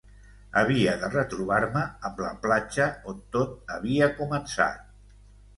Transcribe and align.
Havia 0.59 0.93
de 1.01 1.09
retrobar-me 1.15 1.83
amb 2.09 2.23
la 2.27 2.31
platja 2.47 2.87
on 3.13 3.21
tot 3.37 3.55
havia 3.77 4.09
començat. 4.23 4.93